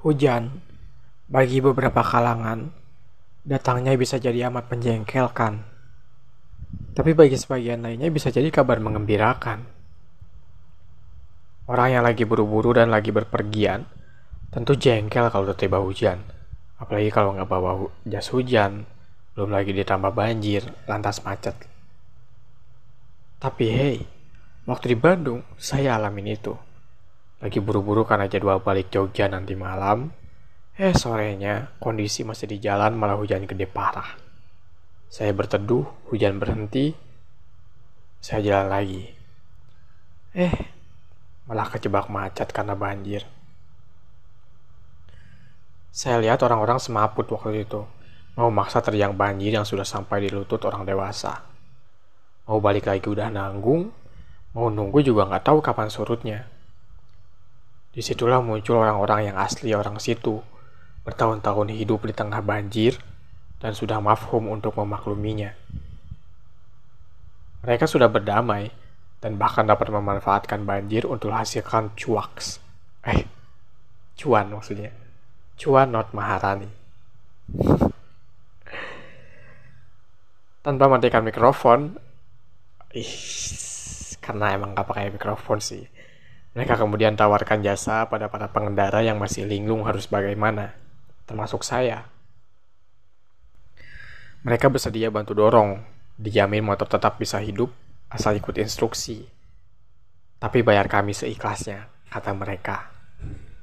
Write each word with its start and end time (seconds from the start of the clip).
Hujan, 0.00 0.64
bagi 1.28 1.60
beberapa 1.60 2.00
kalangan, 2.00 2.72
datangnya 3.44 3.92
bisa 4.00 4.16
jadi 4.16 4.48
amat 4.48 4.72
menjengkelkan. 4.72 5.60
Tapi 6.96 7.12
bagi 7.12 7.36
sebagian 7.36 7.84
lainnya 7.84 8.08
bisa 8.08 8.32
jadi 8.32 8.48
kabar 8.48 8.80
mengembirakan. 8.80 9.60
Orang 11.68 11.88
yang 11.92 12.00
lagi 12.00 12.24
buru-buru 12.24 12.80
dan 12.80 12.88
lagi 12.88 13.12
berpergian, 13.12 13.84
tentu 14.48 14.72
jengkel 14.72 15.28
kalau 15.28 15.52
tiba 15.52 15.76
hujan. 15.84 16.24
Apalagi 16.80 17.12
kalau 17.12 17.36
nggak 17.36 17.50
bawa 17.52 17.92
jas 18.08 18.32
hujan, 18.32 18.88
belum 19.36 19.52
lagi 19.52 19.76
ditambah 19.76 20.16
banjir, 20.16 20.64
lantas 20.88 21.20
macet. 21.28 21.60
Tapi 23.36 23.64
hey, 23.68 23.96
waktu 24.64 24.92
di 24.92 24.96
Bandung, 24.96 25.44
saya 25.60 26.00
alamin 26.00 26.40
itu. 26.40 26.69
Lagi 27.40 27.56
buru-buru 27.56 28.04
karena 28.04 28.28
jadwal 28.28 28.60
balik 28.60 28.92
Jogja 28.92 29.24
nanti 29.24 29.56
malam. 29.56 30.12
Eh 30.76 30.92
sorenya, 30.92 31.72
kondisi 31.80 32.20
masih 32.20 32.44
di 32.52 32.60
jalan 32.60 32.92
malah 32.96 33.16
hujan 33.16 33.48
gede 33.48 33.64
parah. 33.64 34.16
Saya 35.08 35.32
berteduh, 35.32 36.12
hujan 36.12 36.36
berhenti. 36.36 36.92
Saya 38.20 38.44
jalan 38.44 38.68
lagi. 38.68 39.02
Eh, 40.36 40.52
malah 41.48 41.66
kejebak 41.72 42.12
macet 42.12 42.52
karena 42.52 42.76
banjir. 42.76 43.24
Saya 45.90 46.20
lihat 46.22 46.44
orang-orang 46.44 46.78
semaput 46.78 47.26
waktu 47.32 47.64
itu. 47.64 47.82
Mau 48.38 48.52
maksa 48.52 48.78
terjang 48.84 49.16
banjir 49.16 49.56
yang 49.56 49.66
sudah 49.66 49.82
sampai 49.82 50.22
di 50.22 50.28
lutut 50.30 50.62
orang 50.68 50.86
dewasa. 50.86 51.40
Mau 52.46 52.60
balik 52.62 52.86
lagi 52.86 53.08
udah 53.08 53.32
nanggung, 53.32 53.90
mau 54.54 54.70
nunggu 54.70 55.02
juga 55.02 55.26
nggak 55.26 55.44
tahu 55.50 55.58
kapan 55.64 55.88
surutnya. 55.90 56.59
Di 57.90 58.06
situlah 58.06 58.38
muncul 58.38 58.78
orang-orang 58.78 59.34
yang 59.34 59.36
asli 59.42 59.74
orang 59.74 59.98
situ, 59.98 60.38
bertahun-tahun 61.02 61.74
hidup 61.74 62.06
di 62.06 62.14
tengah 62.14 62.38
banjir, 62.38 62.94
dan 63.58 63.74
sudah 63.74 63.98
mafhum 63.98 64.46
untuk 64.46 64.78
memakluminya. 64.78 65.50
Mereka 67.66 67.90
sudah 67.90 68.06
berdamai, 68.06 68.70
dan 69.18 69.34
bahkan 69.34 69.66
dapat 69.66 69.90
memanfaatkan 69.90 70.62
banjir 70.62 71.02
untuk 71.02 71.34
hasilkan 71.34 71.90
cuaks. 71.98 72.62
Eh, 73.10 73.26
cuan 74.14 74.54
maksudnya. 74.54 74.94
Cuan 75.58 75.90
not 75.90 76.14
Maharani. 76.14 76.70
Tanpa 80.62 80.86
matikan 80.86 81.26
mikrofon, 81.26 81.98
ih, 82.94 83.12
karena 84.22 84.54
emang 84.54 84.78
gak 84.78 84.86
pakai 84.86 85.10
mikrofon 85.10 85.58
sih 85.58 85.99
mereka 86.50 86.74
kemudian 86.74 87.14
tawarkan 87.14 87.62
jasa 87.62 88.10
pada 88.10 88.26
para 88.26 88.50
pengendara 88.50 89.06
yang 89.06 89.22
masih 89.22 89.46
linglung 89.46 89.86
harus 89.86 90.10
bagaimana, 90.10 90.74
termasuk 91.30 91.62
saya. 91.62 92.10
Mereka 94.42 94.66
bersedia 94.66 95.14
bantu 95.14 95.38
dorong, 95.38 95.78
dijamin 96.18 96.66
motor 96.66 96.90
tetap 96.90 97.22
bisa 97.22 97.38
hidup 97.38 97.70
asal 98.10 98.34
ikut 98.34 98.58
instruksi. 98.58 99.22
Tapi 100.42 100.66
bayar 100.66 100.90
kami 100.90 101.14
seikhlasnya, 101.14 101.86
kata 102.10 102.34
mereka. 102.34 102.90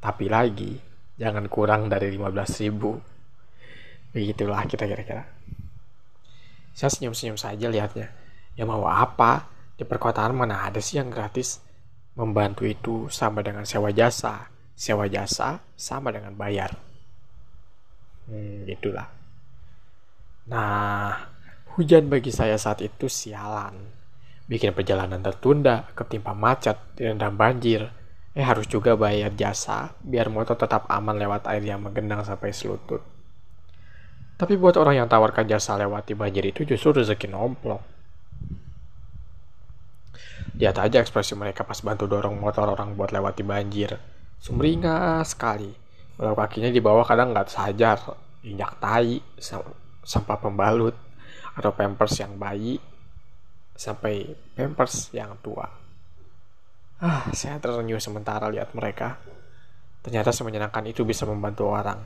Tapi 0.00 0.32
lagi, 0.32 0.80
jangan 1.20 1.44
kurang 1.52 1.92
dari 1.92 2.08
15 2.16 2.64
ribu. 2.64 2.96
Begitulah 4.16 4.64
kita 4.64 4.88
kira-kira. 4.88 5.28
Saya 6.72 6.88
senyum-senyum 6.88 7.36
saja 7.36 7.68
lihatnya. 7.68 8.08
Ya 8.56 8.64
mau 8.64 8.88
apa? 8.88 9.44
Di 9.76 9.84
perkotaan 9.84 10.32
mana 10.32 10.64
ada 10.64 10.80
sih 10.80 10.96
yang 10.96 11.12
gratis? 11.12 11.69
Membantu 12.20 12.68
itu 12.68 13.08
sama 13.08 13.40
dengan 13.40 13.64
sewa 13.64 13.88
jasa. 13.88 14.52
Sewa 14.76 15.08
jasa 15.08 15.64
sama 15.72 16.12
dengan 16.12 16.36
bayar. 16.36 16.76
Hmm, 18.28 18.68
itulah. 18.68 19.08
Nah, 20.52 21.16
hujan 21.72 22.12
bagi 22.12 22.28
saya 22.28 22.60
saat 22.60 22.84
itu 22.84 23.08
sialan. 23.08 23.72
Bikin 24.44 24.76
perjalanan 24.76 25.24
tertunda, 25.24 25.88
ketimpa 25.96 26.36
macet, 26.36 26.76
direndam 26.92 27.40
banjir. 27.40 27.88
Eh 28.36 28.44
harus 28.44 28.68
juga 28.68 29.00
bayar 29.00 29.32
jasa, 29.32 29.96
biar 30.04 30.28
motor 30.28 30.60
tetap 30.60 30.84
aman 30.92 31.16
lewat 31.16 31.48
air 31.48 31.64
yang 31.64 31.80
menggenang 31.80 32.20
sampai 32.20 32.52
selutut. 32.52 33.00
Tapi 34.36 34.56
buat 34.56 34.76
orang 34.80 35.04
yang 35.04 35.08
tawarkan 35.08 35.48
jasa 35.48 35.76
lewati 35.76 36.16
banjir 36.16 36.44
itu 36.48 36.68
justru 36.68 37.00
rezeki 37.00 37.28
nomplok. 37.28 37.99
Lihat 40.60 40.76
aja 40.76 41.00
ekspresi 41.00 41.32
mereka 41.32 41.64
pas 41.64 41.80
bantu 41.80 42.04
dorong 42.04 42.36
motor 42.36 42.68
orang 42.68 42.92
buat 42.92 43.16
lewati 43.16 43.40
banjir. 43.40 43.96
Sumringah 44.44 45.24
sekali. 45.24 45.72
Walau 46.20 46.36
kakinya 46.36 46.68
di 46.68 46.84
bawah 46.84 47.00
kadang 47.08 47.32
nggak 47.32 47.48
sajar, 47.48 47.96
injak 48.44 48.76
tai, 48.76 49.24
sampah 50.04 50.36
pembalut, 50.36 50.92
atau 51.56 51.72
pampers 51.72 52.20
yang 52.20 52.36
bayi, 52.36 52.76
sampai 53.72 54.36
pampers 54.52 55.08
yang 55.16 55.32
tua. 55.40 55.64
Ah, 57.00 57.32
saya 57.32 57.56
tersenyum 57.56 57.96
sementara 57.96 58.52
lihat 58.52 58.76
mereka. 58.76 59.16
Ternyata 60.04 60.28
semenyenangkan 60.28 60.84
itu 60.84 61.08
bisa 61.08 61.24
membantu 61.24 61.72
orang. 61.72 62.04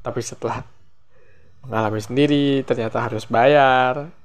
Tapi 0.00 0.20
setelah 0.24 0.64
mengalami 1.68 2.00
sendiri, 2.00 2.64
ternyata 2.64 3.04
harus 3.04 3.28
bayar 3.28 4.23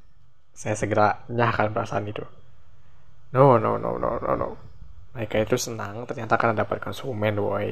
saya 0.60 0.76
segera 0.76 1.24
nyahkan 1.32 1.72
perasaan 1.72 2.12
itu. 2.12 2.28
No, 3.32 3.56
no, 3.56 3.80
no, 3.80 3.96
no, 3.96 4.20
no, 4.20 4.32
no. 4.36 4.50
Mereka 5.16 5.48
itu 5.48 5.56
senang 5.56 6.04
ternyata 6.04 6.36
karena 6.36 6.68
dapat 6.68 6.84
konsumen, 6.84 7.40
boy. 7.40 7.72